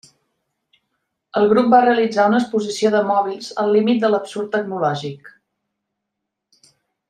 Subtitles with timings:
[1.41, 5.33] El grup va realitzar una exposició de mòbils al límit de l'absurd tecnològic.